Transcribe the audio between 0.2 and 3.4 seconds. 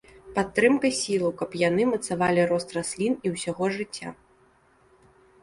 Падтрымка сілаў, каб яны мацавалі рост раслін і